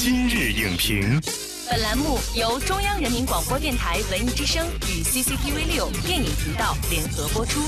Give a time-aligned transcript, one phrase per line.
[0.00, 1.20] 今日影评，
[1.68, 7.60] 本栏目由中央人民广播电台文艺之声与 CCTV 六电影频道联合播出。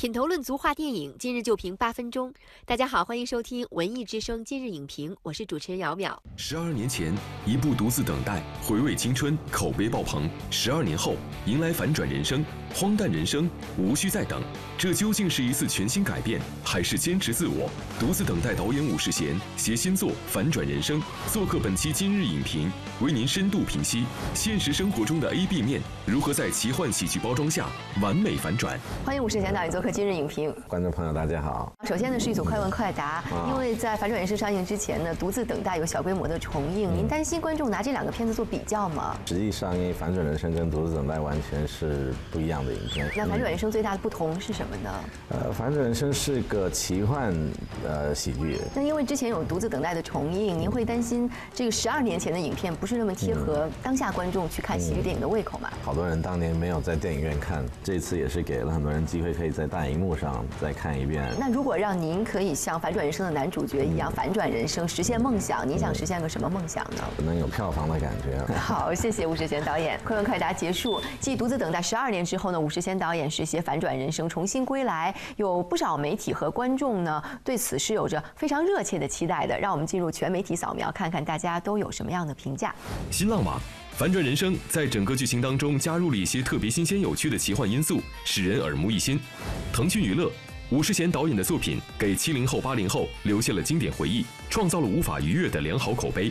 [0.00, 2.32] 品头论足话电影，今日就评八分钟。
[2.64, 6.16] 大家好，欢迎收听文艺之声今日影评，我是主持人姚淼。
[6.36, 7.12] 十二年前，
[7.44, 10.30] 一部独自等待，回味青春，口碑爆棚。
[10.52, 14.40] 十二年后，迎来反转人生，荒诞人生，无需再等。
[14.78, 17.68] 这究竟是一次全新改变，还是坚持自我？
[17.98, 22.70] 独自等待导演伍世贤携新作《反转人生》做客本期今日影评，
[23.00, 27.68] 为您深度评析现实生活中的 A B 面如何在奇幻喜剧包装下
[28.00, 28.78] 完美反转。
[29.04, 30.54] 欢迎伍世贤导演做客今日影评。
[30.66, 31.72] 观众朋友，大家好。
[31.84, 39.16] 首先呢，是一组快问快答，因为在《反转人生》上映之前呢，独自等待有小规模的重映，您担心观众拿这两个片子做比较吗？
[39.26, 43.10] 实际上，因为《反转人生》跟《独自等待》完全是不一样的影片。
[43.16, 44.90] 那《反转人生》最大的不同是什么呢？
[45.30, 47.34] 呃，《反转人生》是个奇幻
[47.86, 48.58] 呃喜剧。
[48.74, 55.70] 那因为之前有《独自等待》的重映，您会担心这个十二年前的影片不是那么贴合当下观众去看喜剧电影的胃口吗？
[55.82, 61.22] 好多人当年没有在电影院看，这次也是给了很多人机会，可以在大荧幕上再看一遍。
[61.38, 67.04] 那如果让您可以像《反转人生》的男主角一样反转人生，实现梦想，您想实现个什么梦想呢？
[67.24, 68.42] 能有票房的感觉。
[68.54, 70.00] 好，谢谢吴世贤导演。
[70.04, 71.00] 快问快答结束。
[71.20, 79.58] 继《独自等待》十二年之后呢，吴世贤导演是携《反转人生》重新归来，有不少媒体和观众呢对此是有着非常热切的期待的。
[79.58, 82.74] 让我们进入全媒体扫描，看看大家都有什么样的评价。
[83.10, 83.60] 新浪网。
[83.98, 89.18] 反转人生在整个剧情当中加入了一些特别新鲜有趣的奇幻因素，使人耳目一新。
[89.72, 90.30] 腾讯娱乐，
[90.70, 96.30] 伍世贤导演的作品给七零后、八零后留下了经典回忆，创造了无法逾越的良好口碑。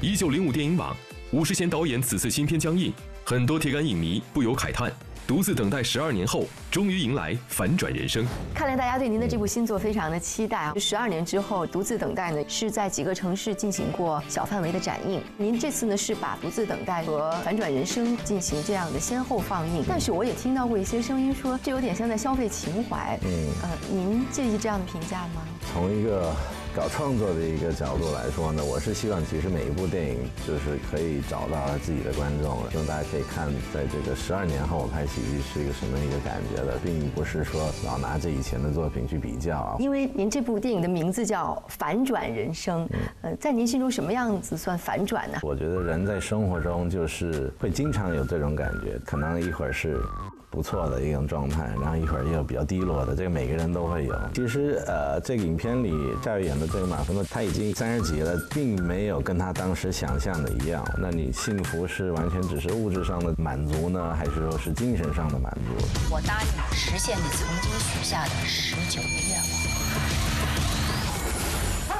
[0.00, 0.96] 一九零五电影网，
[1.32, 2.92] 伍世贤导演此次新片将映，
[3.24, 4.92] 很多铁杆影迷不由慨叹。
[5.30, 8.26] 独自等待十二年后，终于迎来反转人生。
[8.52, 10.74] 看来大家对您的这部新作非常的期待啊！
[10.76, 15.22] 十二年之后，独自等待呢是在几个城市进行过小范围的展映。
[15.36, 23.16] 您这次呢是把独自等待和反转人生进行这样的先后放映，但是我也听到过一些声音说，这有点像在消费情怀。
[23.22, 23.30] 嗯，
[23.62, 25.42] 呃，您介意这样的评价吗？
[25.72, 26.34] 从一个。
[26.74, 39.76] 搞创作的一个角度来说呢，我是希望其实每一部电影就是可以找到自己的观众，希望大家可以看在这个十二年后我拍喜剧是一个什么一个感觉的，并不是说老拿着以前的作品去比较啊。
[39.80, 42.86] 因为您这部电影的名字叫《反转人生》，
[43.22, 45.38] 呃，在您心中什么样子算反转呢？
[45.42, 50.00] 我觉得人在生活中就是会经常有这种感觉，可能一会儿是。
[50.50, 54.14] 不错的一种状态，然后一会儿又比较低落的，这个每个人都会有。
[54.34, 60.84] 其实，呃，这个影片里赵又演的这个马蜂呢，他已经三十几了，并没有跟他当时想象的一样。
[60.98, 65.86] 那你幸福是完全只是物质上的满足呢，还是说是精神上的满足？
[66.10, 70.19] 我答应实现你曾经许下的十九个愿望。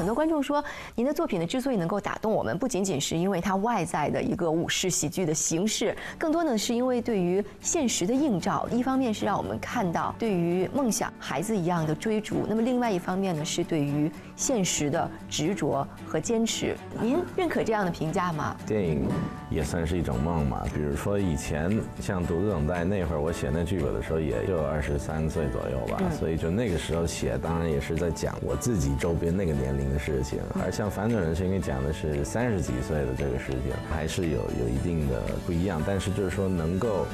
[0.01, 8.67] 很多观众说，您的作品呢之所以能够打动我们，不仅仅是因为它外在的一个武士喜剧的形式，更多呢是因为对于现实的映照。
[8.73, 16.75] 一方面是让我们看到对于梦想孩子一样的追逐，那么另外一方面呢是对于现实的执着和坚持。
[16.99, 18.57] 您认可这样的评价吗？
[18.67, 19.07] 电影
[19.51, 20.65] 也算是一种梦嘛。
[20.75, 29.90] 比如说以前像《独自等待》那会儿，我写那剧本的时候也就二十三岁左右吧，所以就那个时候写，当然也是在讲我自己周边那个年龄。
[29.91, 35.83] 的事情，而像反转人生，因为讲的是三十几岁的这个事情，还是有有一定的不一样。
[35.87, 37.07] 但是就是说能够。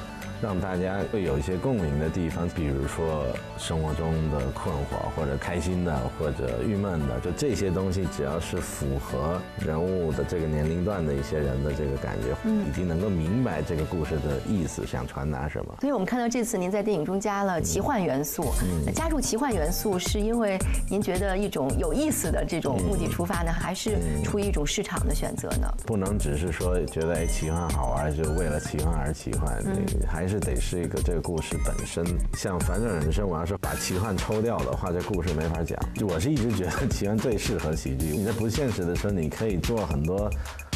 [0.43, 3.25] 让大家会有一些共鸣的地方，比如说
[3.59, 15.75] 生活中的困惑，或者开心的，或者郁闷的，就这些东西，只要是符合人物的这个年龄段的一些人的这个感觉，嗯，以及能够明白这个故事的意思，想传达什么。
[15.81, 20.59] 所以我们看到这次您在电影中加了奇幻元素，嗯，加入奇幻元素是因为
[20.91, 25.67] 您觉得一种有意思的这种目的出发呢，还是出于一种市场的选择呢？
[25.87, 29.57] 不能只是说觉得哎奇幻好玩，就为了奇幻而奇幻，
[30.07, 30.26] 还。
[30.27, 32.05] 还是得是一个这个故事本身，
[32.37, 35.79] 像反转人生，我要是把奇幻抽掉的话，这故事没法讲。
[36.05, 38.07] 我是一直觉得奇幻最适合喜剧。
[38.07, 40.29] 你在不现实的时候，你可以做很多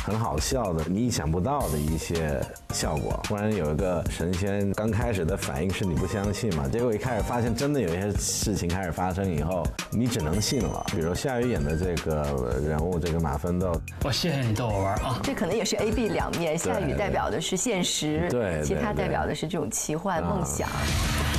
[0.05, 2.41] 很好笑的、你意想不到的一些
[2.73, 3.23] 效果。
[3.29, 10.87] 忽然有一个神仙，刚开始的反应是你不相信嘛，结果一开始发现真的有一些事情开始发生以后，你只能信了。
[10.93, 15.21] 比如夏雨演的这个人物，这个马奋斗，我谢谢你逗我玩啊。
[15.23, 19.51] 这可能也是 A B 两面，夏雨代表的是现实，对，其他代表的是。
[19.51, 20.69] 这种奇幻梦想。
[20.69, 21.30] 我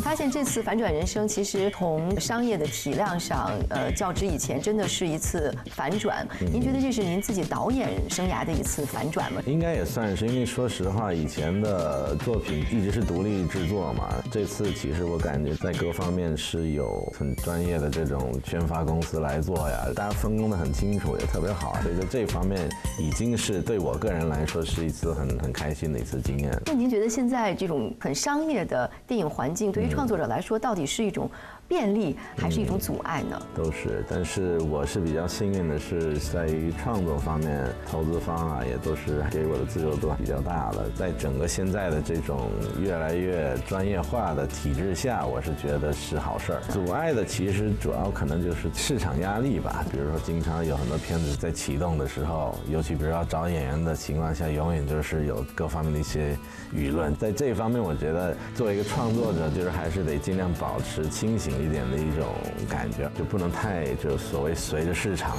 [0.00, 6.26] 发现这次反转人生其实从商业的体量上，呃，较之以前真的是一次反转。
[6.52, 9.42] 您觉得这是您自己导演生涯的一次反转吗？
[9.46, 14.08] 应该也算是，因为说实话，以前的作品一直是独立制作嘛。
[14.30, 21.76] 这次其实我感觉在各方面是有很专业的这种宣发公司来做呀，大家分工的很清楚，也特别好。
[21.82, 22.68] 所以在这方面
[22.98, 26.50] 已经是对我个人来说是一次很很开心的一次经验。
[26.66, 31.28] 那您觉得现在这种很商业的电影环境，对于创作者来说，到底是一种？
[31.70, 33.40] 便利还是一种阻碍呢？
[33.54, 40.90] 都是，但是我是比较幸运的，是在于创作方面，投资方啊也都是给我的自由度比较大的。
[40.96, 42.50] 在整个现在的这种
[42.80, 46.60] 越来越专业化的体制下，我是觉得是好事儿。
[46.72, 56.36] 阻碍的其实主要可能就是市场压力吧，比如说经常有很多片子在启动的时候，尤其比如要找演员的情况下，永远就是有各方面的一些
[56.74, 57.14] 舆论。
[57.14, 61.59] 在这方面，我觉得作为一个创作者，就是还是得尽量保持清醒。
[61.60, 62.26] 一点的一种
[62.68, 65.36] 感觉，就不能太就所谓随着市场。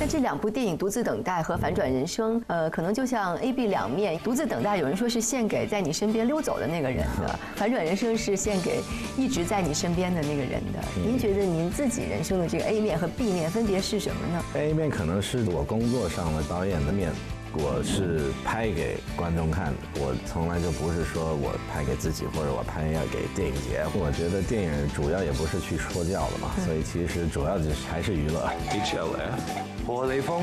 [0.00, 4.18] 那这两部电影《独自等待》和《反转人生》，呃，可能就像 A、B 两面。
[4.22, 8.80] 《独自等待》有人说是献给在你身边溜走的那个人的，《反转人生》是献给
[9.16, 10.80] 一直在你身边的那个人的。
[11.06, 17.12] 您觉得您自己人生的这个 A 面和 B 面分别是什么呢？A 面可能是我工作上的导演的面。
[17.54, 23.84] 我是拍给观众看的，我从来就不是说我拍给自己或者我拍要给电影节。
[23.92, 28.48] 我觉得电影主要也不是去说教的嘛，所以其实主要就是还是娱乐。
[28.72, 30.42] HLF，活雷锋。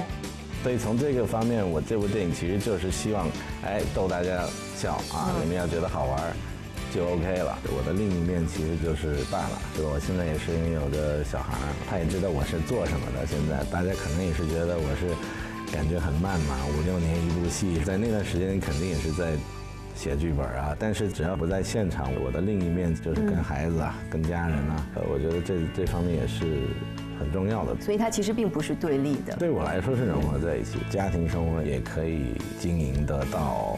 [0.62, 3.26] 所以从这个方面，我这部电影其实就是希望，
[3.66, 4.46] 哎，逗大家
[4.78, 6.22] 笑啊，你们要觉得好玩
[6.94, 7.58] 就 OK 了。
[7.74, 9.92] 我的另一面其实就是爸爸，对吧？
[9.96, 11.58] 我现在也是因为有个小孩，
[11.90, 13.26] 他也知道我是做什么的。
[13.26, 15.18] 现在大家可能也是觉得我是。
[15.72, 19.34] 感觉很慢嘛，五六年一部戏，在那段时间肯定也是在
[19.96, 20.76] 写剧本啊。
[20.80, 26.44] 但是只要不在现场，我的另一面就是跟孩子啊、跟家人啊，呃，我觉得这这方面也是
[27.20, 27.80] 很重要的。
[27.80, 29.36] 所以它其实并不是对立的。
[29.38, 33.76] 对我来说是融合在一起，家庭生活也可以经营得到。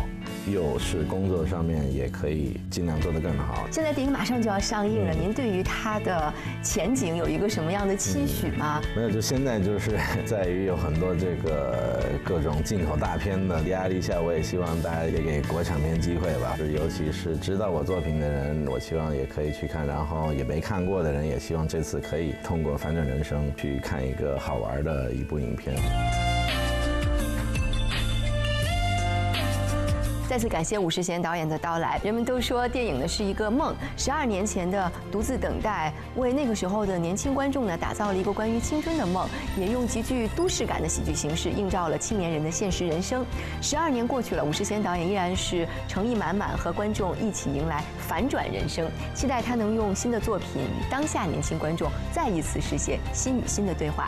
[0.48, 3.68] 又是工作上面也可以尽量做得更好。
[3.72, 6.34] 现在电影马上就要上映了，您对于它的
[6.64, 8.82] 前景有一个什么样的期许吗？
[8.96, 9.92] 没有，就现在就是
[10.26, 16.56] 在于有很多这个各种进口大片的压力下，我也希望大家也给国产片机会吧。
[16.58, 25.76] 就尤其是知道我作品的人，我希望也可以去看；然后也没看过的人，也希望这次可以通过《反转人生》去看一个好玩的一部影片。
[30.32, 32.00] 再次感谢武世贤导演的到来。
[32.06, 33.76] 人们都说电影呢是一个梦。
[33.98, 43.26] 十二年前的《独自等待》为那个时候的年轻观众呢打造了一个关于青春的梦，也用极具都市感的喜剧形式映照了青年人的现实人生。
[43.62, 48.90] 十二年过去了，武世贤导演依然是诚意满满，和观众一起迎来反转人生。
[49.14, 54.08] 期待他能用新的作品与当下年轻观众再一次实现心与心的对话。